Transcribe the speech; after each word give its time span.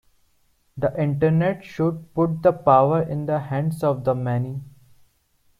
The 0.77 0.99
Internet 0.99 1.63
should 1.63 2.11
put 2.15 2.41
the 2.41 2.51
power 2.51 3.03
in 3.03 3.27
the 3.27 3.37
hands 3.37 3.83
of 3.83 4.03
the 4.03 4.15
many. 4.15 4.63